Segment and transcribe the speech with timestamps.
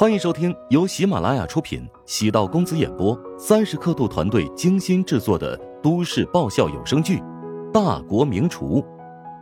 [0.00, 7.18] 欢迎收听由喜马拉雅出品、喜道公子演播、三十刻度团队精心制作的都市爆笑有声剧
[7.70, 8.80] 《大国名厨》，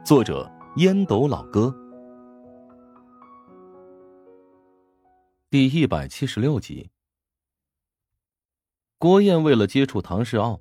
[0.05, 1.73] 作者烟斗老哥，
[5.49, 6.91] 第一百七十六集。
[8.99, 10.59] 郭燕为了接触唐世傲，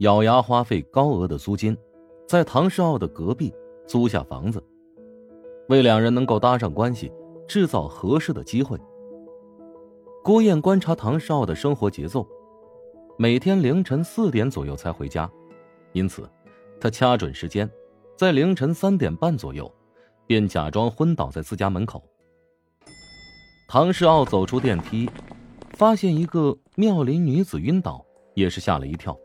[0.00, 1.74] 咬牙花费高额的租金，
[2.28, 3.50] 在唐世傲的隔壁
[3.86, 4.62] 租下房子，
[5.70, 7.10] 为两人能够搭上关系，
[7.48, 8.78] 制造合适的机会。
[10.22, 12.28] 郭燕观察唐少的生活节奏，
[13.16, 15.30] 每天凌晨四点左右才回家，
[15.92, 16.28] 因此，
[16.78, 17.68] 他掐准时间，
[18.18, 19.72] 在凌晨三点半左右，
[20.26, 22.04] 便假装昏倒在自家门口。
[23.66, 25.08] 唐世傲走出电梯，
[25.72, 29.18] 发现一个妙龄女子晕倒，也是吓了一跳。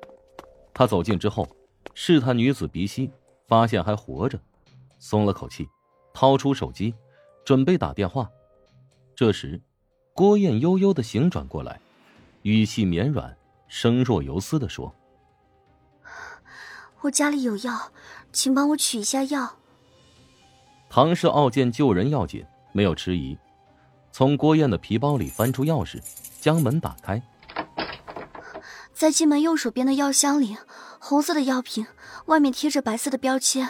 [0.74, 1.46] 他走近之后，
[1.94, 3.12] 试探女子鼻息，
[3.50, 4.40] 发现还活着，
[4.98, 5.68] 松了口气，
[6.14, 6.96] 掏出手机，
[7.44, 8.30] 准备打电话。
[9.14, 9.62] 这时。
[10.16, 11.78] 郭燕悠悠的醒转过来，
[12.44, 13.36] 语气绵软，
[13.68, 14.96] 声若游丝的说
[17.04, 17.92] ：“我家里有药，
[18.32, 19.58] 请帮我取一下药。”
[20.90, 23.38] 唐氏傲见救人要紧，没有迟疑，
[24.10, 26.02] 从郭燕的皮包里翻出钥匙，
[26.40, 27.22] 将门打开。
[28.94, 30.56] 在进门右手边的药箱里，
[30.98, 31.86] 红色的药瓶，
[32.28, 33.68] 外面贴着白色的标签。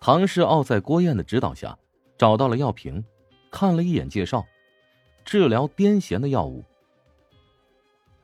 [0.00, 1.78] 唐氏傲在郭燕的指导下，
[2.18, 3.04] 找到了药瓶，
[3.52, 4.44] 看了一眼介绍。
[5.30, 6.64] 治疗癫痫的药物。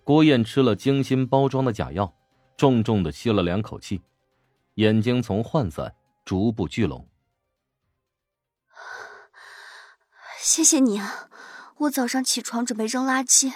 [0.03, 2.13] 郭燕吃了精心包装的假药，
[2.57, 4.03] 重重的吸了两口气，
[4.75, 7.09] 眼睛从涣散逐步聚拢。
[10.41, 11.29] 谢谢你啊！
[11.77, 13.55] 我早上起床准备扔垃圾，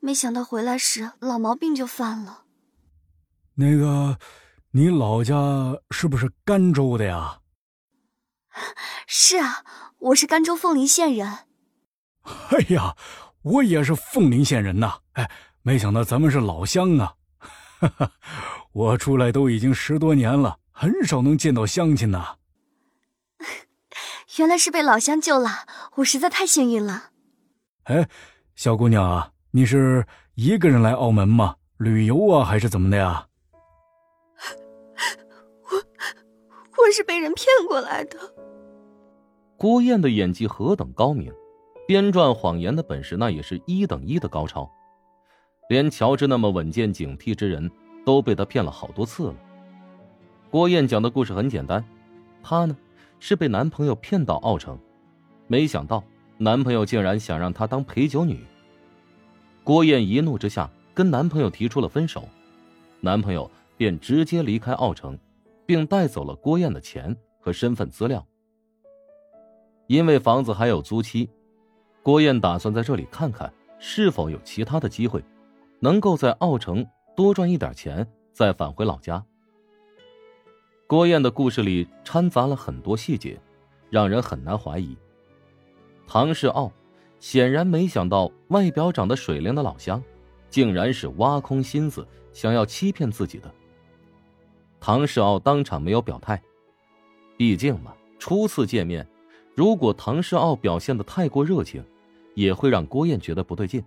[0.00, 2.42] 没想到回来时老毛病就犯了。
[3.54, 4.18] 那个，
[4.72, 5.36] 你老家
[5.92, 7.38] 是不是甘州的呀？
[9.06, 9.64] 是啊，
[9.98, 11.46] 我是甘州凤林县人。
[12.50, 12.96] 哎呀，
[13.42, 14.98] 我也是凤林县人呐！
[15.14, 15.30] 哎，
[15.62, 17.14] 没想到咱们是老乡啊！
[17.80, 18.12] 哈哈，
[18.72, 22.36] 我出来都已经十多年了，很少能见到乡亲呐。
[24.38, 27.10] 原来是被老乡救了，我实在太幸运了。
[27.84, 28.08] 哎，
[28.54, 31.56] 小姑娘啊，你是一个人来澳门吗？
[31.78, 33.26] 旅游啊，还是怎么的呀？
[35.70, 35.76] 我，
[36.84, 38.18] 我是被人骗过来的。
[39.56, 41.32] 郭燕的演技何等高明！
[41.90, 44.70] 编撰谎言的本事，那也是一等一的高超，
[45.68, 47.68] 连乔治那么稳健警惕之人
[48.06, 49.34] 都被他骗了好多次了。
[50.52, 51.84] 郭燕讲的故事很简单，
[52.44, 52.76] 她呢
[53.18, 54.78] 是被男朋友骗到澳城，
[55.48, 56.00] 没想到
[56.38, 58.38] 男朋友竟然想让她当陪酒女。
[59.64, 62.22] 郭燕一怒之下跟男朋友提出了分手，
[63.00, 65.18] 男朋友便直接离开澳城，
[65.66, 68.24] 并带走了郭燕的钱和身份资料。
[69.88, 71.28] 因为房子还有租期。
[72.02, 75.22] 郭燕打算在这里看看是否有其他的机会，
[75.78, 79.24] 能够在澳城多赚一点钱，再返回老家。
[80.86, 83.38] 郭燕的故事里掺杂了很多细节，
[83.90, 84.96] 让人很难怀疑。
[86.06, 86.72] 唐世傲
[87.18, 90.02] 显然没想到，外表长得水灵的老乡，
[90.48, 93.54] 竟然是挖空心思想要欺骗自己的。
[94.80, 96.42] 唐世傲当场没有表态，
[97.36, 99.06] 毕竟嘛，初次见面。
[99.60, 101.84] 如果唐世傲表现的太过热情，
[102.34, 103.84] 也会让郭燕觉得不对劲。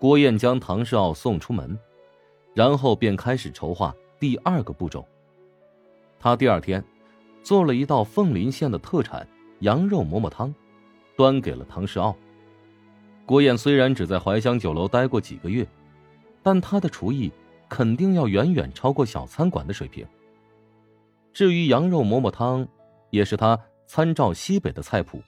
[0.00, 1.78] 郭燕将唐世傲送出门，
[2.52, 5.06] 然后便开始筹划第二个步骤。
[6.18, 6.84] 他第二天
[7.40, 9.24] 做了一道凤林县的特产
[9.60, 10.52] 羊肉馍馍汤，
[11.14, 12.12] 端给了唐世傲。
[13.26, 15.64] 郭燕虽然只在怀乡酒楼待过几个月，
[16.42, 17.30] 但他的厨艺
[17.68, 20.04] 肯定要远远超过小餐馆的水平。
[21.32, 22.66] 至于羊肉馍馍汤，
[23.10, 23.56] 也是他。
[23.86, 25.22] 参照西北的菜谱，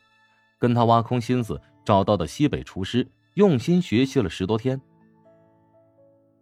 [0.59, 4.81] 跟他挖空心思找到的西北厨师用心学习了十多天。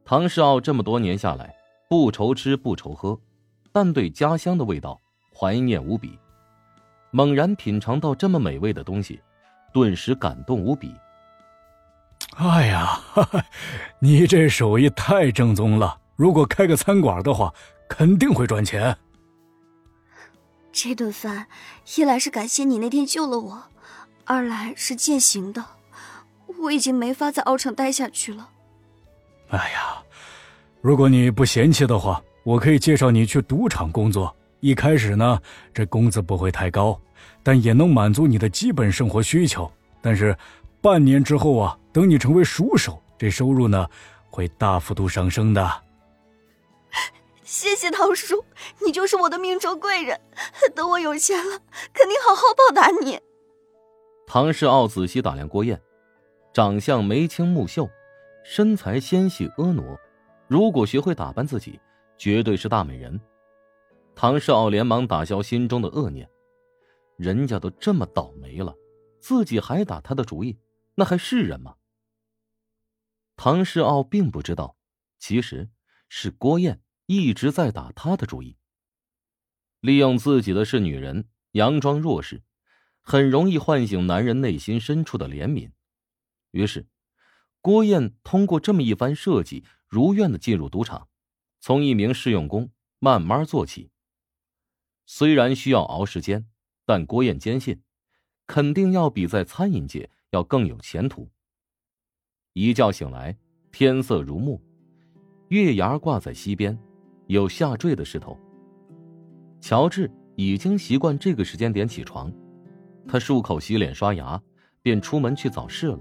[0.04, 1.54] 唐世傲这么多年下来，
[1.88, 3.18] 不愁吃不愁喝，
[3.72, 4.98] 但对家乡的味道
[5.34, 6.18] 怀念无比。
[7.10, 9.20] 猛然品尝到这么美味的东西，
[9.72, 10.94] 顿时感动无比。
[12.36, 13.44] 哎呀，哈 哈
[13.98, 15.98] 你这手艺太正宗了！
[16.16, 17.52] 如果开个餐馆的话，
[17.88, 18.96] 肯定会赚钱。
[20.78, 21.46] 这顿饭，
[21.96, 23.62] 一来是感谢你那天救了我，
[24.26, 25.64] 二来是践行的。
[26.60, 28.50] 我已经没法在澳城待下去了。
[29.48, 30.02] 哎呀，
[30.82, 34.36] 如果你不嫌弃的话，我可以介绍你去赌场工作。
[34.60, 35.40] 一开始呢，
[35.72, 37.00] 这工资不会太高，
[37.42, 39.72] 但也能满足你的基本生活需求。
[40.02, 40.36] 但是，
[40.82, 43.88] 半年之后啊，等你成为熟手，这收入呢，
[44.28, 45.82] 会大幅度上升的。
[47.46, 48.44] 谢谢唐叔，
[48.84, 50.20] 你就是我的命中贵人。
[50.74, 51.60] 等我有钱了，
[51.94, 53.20] 肯定好好报答你。
[54.26, 55.80] 唐世傲仔细打量郭燕，
[56.52, 57.88] 长相眉清目秀，
[58.44, 59.96] 身材纤细婀娜，
[60.48, 61.80] 如果学会打扮自己，
[62.18, 63.18] 绝对是大美人。
[64.16, 66.28] 唐世傲连忙打消心中的恶念，
[67.16, 68.74] 人家都这么倒霉了，
[69.20, 70.58] 自己还打他的主意，
[70.96, 71.76] 那还是人吗？
[73.36, 74.74] 唐世傲并不知道，
[75.20, 75.70] 其实
[76.08, 78.56] 是郭燕一直在打他的主意。
[79.80, 82.42] 利用自己的是女人，佯装弱势，
[83.00, 85.70] 很容易唤醒男人内心深处的怜悯。
[86.50, 86.88] 于是，
[87.60, 91.08] 郭燕通过这么一番设计，如愿的进入赌场，
[91.60, 93.90] 从一名试用工慢慢做起。
[95.04, 96.48] 虽然需要熬时间，
[96.84, 97.82] 但郭燕坚信，
[98.46, 101.30] 肯定要比在餐饮界要更有前途。
[102.54, 103.38] 一觉醒来，
[103.70, 104.60] 天色如墨，
[105.48, 106.76] 月牙挂在西边，
[107.26, 108.38] 有下坠的势头。
[109.60, 112.32] 乔治已经习惯这个时间点起床，
[113.08, 114.40] 他漱口洗脸刷牙，
[114.82, 115.98] 便出门去早市了。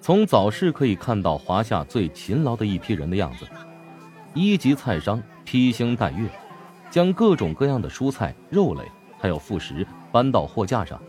[0.00, 3.46] 从早市可以看到华夏最勤劳的一批人的样子，
[4.34, 6.28] 一级菜商披星戴月，
[6.90, 8.82] 将各种各样的蔬菜、肉类
[9.18, 11.00] 还有副食搬到货架上，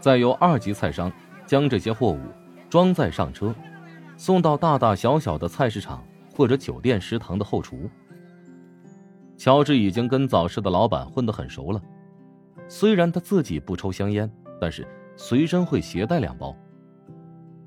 [0.00, 1.10] 再由二级菜商
[1.46, 2.20] 将这些货物。
[2.70, 3.54] 装载上车，
[4.16, 6.02] 送到大大小小的菜市场
[6.34, 7.88] 或者酒店食堂的后厨。
[9.36, 11.80] 乔治已经跟早市的老板混得很熟了，
[12.68, 14.86] 虽然他自己不抽香烟，但是
[15.16, 16.56] 随身会携带两包。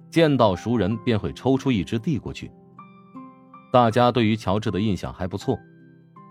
[0.09, 2.51] 见到熟人便会抽出一支递过去。
[3.71, 5.59] 大家对于乔治的印象还不错，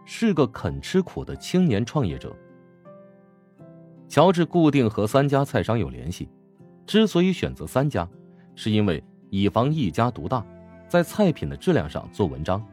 [0.04, 2.34] 是个肯吃苦的青年创业者。
[4.08, 6.28] 乔治固定和三家菜商有联系，
[6.86, 8.08] 之所以选择三家。
[8.54, 10.44] 是因为以防一家独大，
[10.88, 12.64] 在菜品的质量上做文章，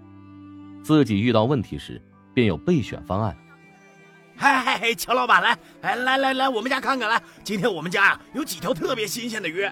[0.83, 2.01] 自己遇到问题时
[2.33, 3.35] 便有备选方案。
[4.35, 9.69] 嗨嗨嗨，乔老板来，来来来来，我们家看看来，今天我们家啊有几条特别新鲜的鱼。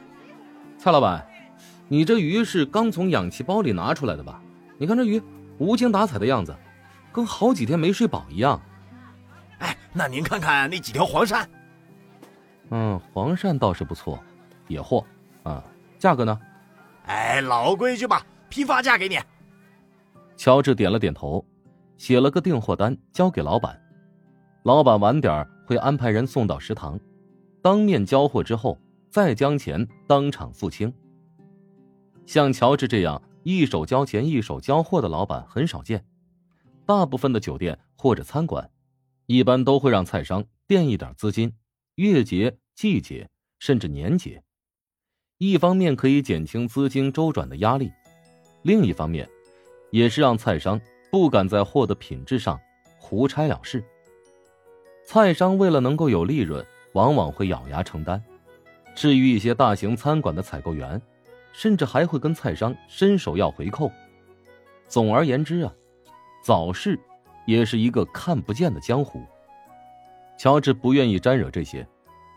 [0.78, 1.26] 蔡老板，
[1.88, 4.42] 你这鱼是刚从氧气包里拿出来的吧？
[4.78, 5.22] 你看这鱼
[5.58, 6.56] 无精打采的样子，
[7.12, 8.60] 跟好几天没睡饱一样。
[9.60, 11.46] 哎，那您看看那几条黄鳝。
[12.72, 14.24] 嗯，黄鳝倒是不错，
[14.68, 15.06] 野货
[15.44, 15.64] 啊。
[16.00, 16.40] 价格呢？
[17.06, 19.18] 哎，老规矩吧，批发价给你。
[20.36, 21.44] 乔治点了点头，
[21.98, 23.82] 写了个订货单交给老板。
[24.64, 27.00] 老板晚点会安排人送到食堂，
[27.64, 28.78] 当面交货之后
[29.10, 30.94] 再将钱当场付清。
[32.28, 36.06] 像乔治这样一手交钱一手交货的老板很少见，
[36.86, 38.70] 大部分的酒店或者餐馆，
[39.26, 41.54] 一般都会让菜商垫一点资金，
[41.96, 44.44] 月结、季结甚至年结。
[45.38, 47.92] 一方面可以减轻资金周转的压力，
[48.62, 49.28] 另一方面，
[49.90, 50.80] 也是让菜商
[51.12, 52.60] 不敢在货的品质上
[52.98, 53.84] 胡拆了事。
[55.06, 58.24] 菜商为了能够有利润，往往会咬牙承担。
[58.96, 61.02] 至于一些大型餐馆的采购员，
[61.52, 63.92] 甚至还会跟菜商伸手要回扣。
[64.88, 65.74] 总而言之啊，
[66.44, 67.00] 早市
[67.46, 69.22] 也是一个看不见的江湖。
[70.38, 71.88] 乔治不愿意沾惹这些，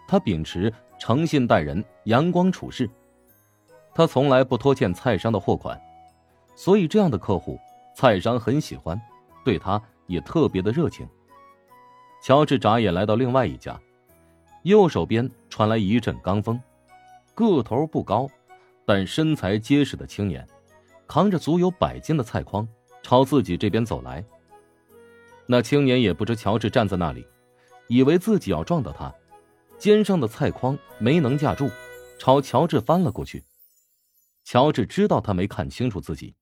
[0.07, 0.73] 他秉持。
[0.97, 2.89] 诚信待人，阳光处事。
[3.95, 5.79] 他从来不拖欠菜商的货款，
[6.57, 7.59] 所以这样的客户，
[7.97, 9.01] 菜商很喜欢，
[9.45, 11.09] 对他也特别的热情。
[12.23, 13.79] 乔治眨眼来到另外一家，
[14.63, 16.61] 右手边传来一阵罡风，
[17.35, 18.29] 个头不高，
[18.87, 20.47] 但身材结实的青年，
[21.07, 22.67] 扛着足有百斤的菜筐，
[23.03, 24.25] 朝自己这边走来。
[25.47, 27.27] 那青年也不知乔治站在那里，
[27.89, 29.13] 以为自己要撞到他。
[29.77, 31.69] 肩上的菜筐没能架住，
[32.19, 33.45] 朝乔治翻了过去。
[34.45, 36.35] 乔治知道他没看清楚自己，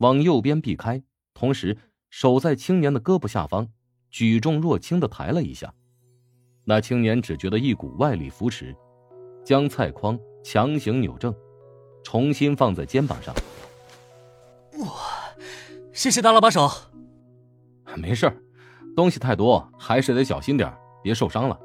[0.00, 1.02] 往右边避开，
[1.32, 1.78] 同时
[2.10, 3.68] 手在青年的胳膊下方
[4.10, 5.72] 举重若轻的抬了一下。
[6.64, 8.76] 那青年只觉得一股外力扶持，
[9.44, 11.34] 将菜筐强行扭正，
[12.02, 13.34] 重新放在肩膀上。
[14.78, 14.88] 哇，
[15.92, 16.68] 谢谢大老把手。
[17.96, 18.30] 没事
[18.94, 21.58] 东西太多还是得小心点别受伤了。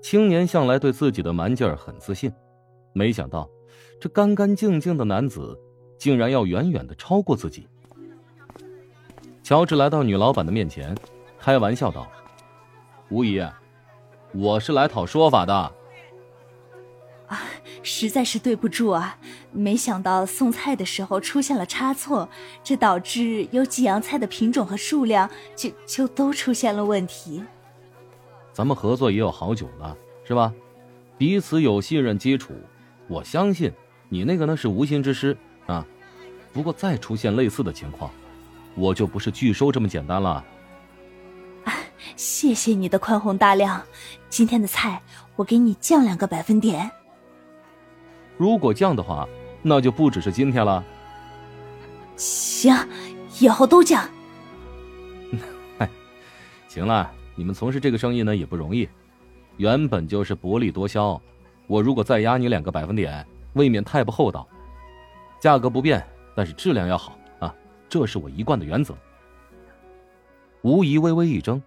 [0.00, 2.32] 青年向来对自己的蛮劲儿很自信，
[2.92, 3.50] 没想到
[4.00, 5.58] 这干干净净的男子
[5.98, 7.66] 竟然要远远的超过自己。
[9.42, 10.96] 乔治来到女老板的面前，
[11.38, 12.06] 开玩笑道
[13.10, 13.42] ：“吴姨，
[14.32, 15.72] 我是来讨说法的。”
[17.28, 17.42] 啊，
[17.82, 19.18] 实在是对不住啊！
[19.52, 22.26] 没想到送菜的时候出现了差错，
[22.64, 27.44] 这导致有几样菜的品种和数量就就都出现了问题。
[28.50, 30.52] 咱们合作也有好久了，是吧？
[31.18, 32.54] 彼此有信任基础，
[33.08, 33.72] 我相信
[34.08, 35.36] 你那个呢是无心之失
[35.68, 35.86] 啊。
[36.52, 38.10] 不过再出现类似的情况，
[38.74, 40.44] 我就不是拒收这么简单了。
[41.64, 41.74] 啊，
[42.16, 43.80] 谢谢你的宽宏大量。
[44.28, 45.00] 今天的菜
[45.36, 46.90] 我给你降两个百分点。
[48.36, 49.28] 如果降的话，
[49.62, 50.84] 那就不只是今天了。
[52.16, 52.74] 行，
[53.38, 54.08] 以后都降。
[55.78, 55.88] 哎，
[56.68, 58.88] 行了，你们从事这个生意呢也不容易，
[59.58, 61.20] 原本就是薄利多销。
[61.66, 64.48] 我如果再压你两个百分点，未免太不厚道。
[65.40, 66.04] 价格不变，
[66.34, 67.54] 但是质量要好啊，
[67.88, 68.96] 这是我一贯的原则。
[70.62, 71.62] 吴仪微微一怔，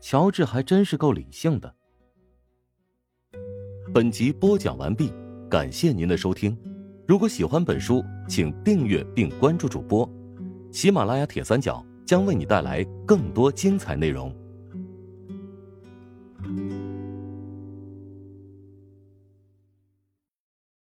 [0.00, 1.74] 乔治还真是够理性的。
[3.92, 5.12] 本集播讲完毕，
[5.50, 6.56] 感谢您的收听。
[7.06, 10.08] 如果喜欢本书，请订阅并关注主播。
[10.70, 14.34] 喜马拉雅铁三角将为你带来更多精彩内容。